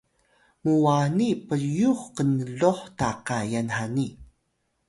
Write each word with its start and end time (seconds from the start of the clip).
muwani 0.63 1.29
pyux 1.47 1.99
knluh 2.15 2.81
ta 2.97 3.09
kayan 3.27 3.67
hani 3.77 4.07